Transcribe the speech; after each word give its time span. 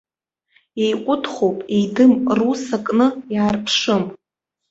Еиҟәыҭхоуп, 0.83 1.57
еидым, 1.75 2.13
рус 2.37 2.63
акны 2.77 3.07
иаарԥшым. 3.33 4.03